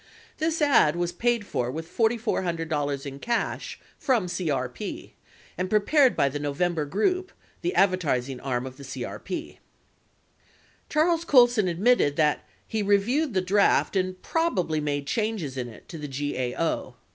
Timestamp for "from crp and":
3.99-5.69